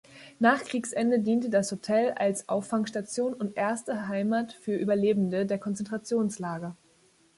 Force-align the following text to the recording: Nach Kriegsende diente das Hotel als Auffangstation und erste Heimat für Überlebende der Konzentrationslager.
Nach 0.39 0.63
Kriegsende 0.63 1.19
diente 1.19 1.51
das 1.51 1.71
Hotel 1.71 2.13
als 2.13 2.49
Auffangstation 2.49 3.35
und 3.35 3.55
erste 3.55 4.07
Heimat 4.07 4.51
für 4.51 4.75
Überlebende 4.75 5.45
der 5.45 5.59
Konzentrationslager. 5.59 6.75